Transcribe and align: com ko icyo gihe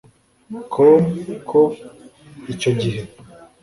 com 0.73 1.01
ko 1.49 1.61
icyo 2.53 2.71
gihe 2.81 3.01